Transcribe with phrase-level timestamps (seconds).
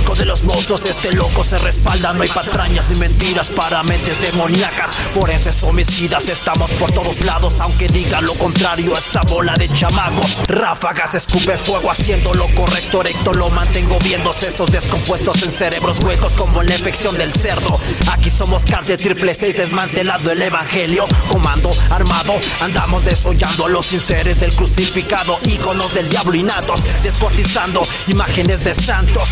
[0.00, 2.12] juntos este loco se respalda.
[2.12, 4.90] No hay patrañas ni mentiras para mentes demoníacas.
[5.14, 7.60] Forenses homicidas estamos por todos lados.
[7.60, 13.32] Aunque diga lo contrario esa bola de chamacos Ráfagas escupe fuego haciendo lo correcto Recto
[13.34, 17.78] lo mantengo viendo estos descompuestos en cerebros huecos Como la infección del cerdo.
[18.12, 21.06] Aquí somos de triple seis desmantelado el evangelio.
[21.28, 25.38] Comando armado andamos desollando a los sinceres del crucificado.
[25.44, 29.28] Íconos del diablo innatos descuartizando imágenes de santos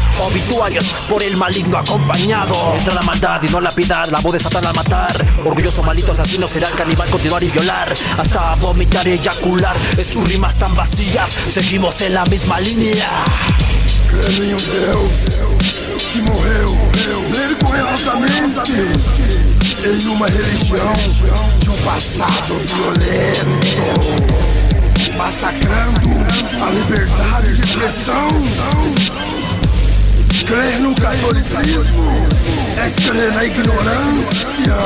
[1.08, 2.74] Por el maligno acompañado.
[2.76, 5.12] Entra la maldad y no la piedad, la voz de Satán al matar.
[5.44, 9.76] Orgulloso malito asesino será el caníbal continuar y violar Hasta vomitar y eyacular.
[9.96, 13.08] Es sus rimas tan vacías Seguimos en la misma línea.
[14.08, 16.76] Crendo em um Deus que morreu
[17.30, 18.72] vergonhosamente
[19.84, 20.92] em uma religião
[21.60, 23.46] de um passado violento,
[25.16, 26.10] massacrando
[26.60, 29.29] a liberdade de expressão.
[31.20, 32.10] Catolicismo
[32.78, 34.76] é crer na ignorância.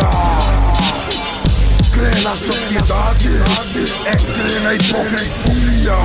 [1.92, 3.30] Crer na sociedade
[4.04, 5.96] é crer na hipocrisia.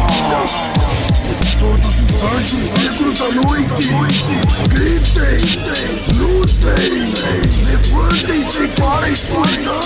[1.60, 3.90] Todos os anjos negros da noite
[4.68, 5.40] gritem,
[6.16, 7.14] lutem,
[7.66, 9.80] levantem-se para a escuridão.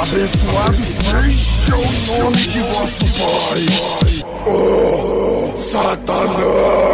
[0.00, 3.66] Abençoado seja o nome de vosso Pai,
[4.46, 6.87] oh, Satanás.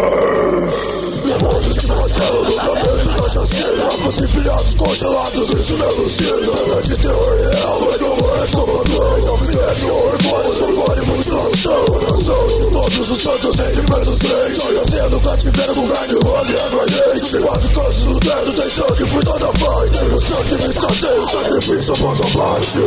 [1.39, 3.85] Demônios que flagelam no caminho da chacina
[4.25, 10.65] empilhados, congelados, isso me alucina Cena de terror real, é como és comandante Alfinete, orgulho,
[10.65, 16.15] orgulho, mutilação Oração de todos os santos em menos três Sonho sendo cativeiro com grande
[16.25, 20.65] roda e aguardente Quase canso no dedo, tem sangue por toda parte Tem o sangue
[20.65, 22.79] me escasseio, sacrifício após a morte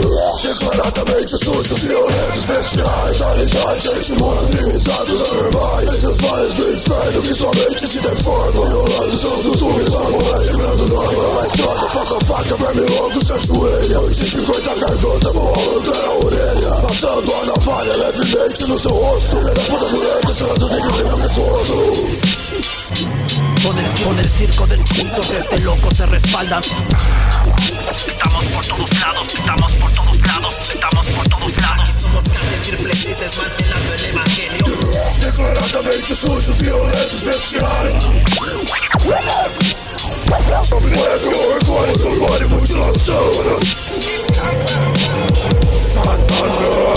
[0.48, 5.22] Declaradamente sujos, violentos, bestiais Realidade, gente mundo, crimizados,
[6.38, 11.34] vales do que somente se defendem forma Violando seus costumes, amores Quebrando norma.
[11.36, 14.00] Mais droga, faca, faca, verme louco Se ajoelha.
[14.00, 16.82] Antes de cortar a garganta, vou arrancar a orelha.
[16.88, 19.38] Passando a navalha levemente no seu rosto.
[19.38, 22.08] Filha da puta jureta, selando negro de meu reforço
[23.68, 26.62] con el, con el circo del culto este loco se respalda.
[27.92, 28.46] Estamos
[35.68, 38.10] Declaradamente sujos, violentos, bestiais
[40.90, 43.34] Negro, orgulho, orgulho, mutilação
[45.94, 46.88] Satanás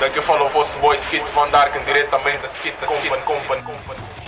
[0.00, 3.62] Daqui falou fosse boy Skit Van Darken diretamente da Skit da Skit Company.
[3.62, 4.23] Company.